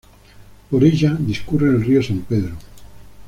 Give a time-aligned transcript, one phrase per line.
[0.71, 2.55] Por ella discurre el río San Pedro.